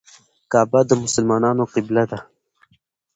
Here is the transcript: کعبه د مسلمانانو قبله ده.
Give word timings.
کعبه 0.51 0.81
د 0.89 0.91
مسلمانانو 1.03 1.63
قبله 1.73 2.03
ده. 2.11 2.19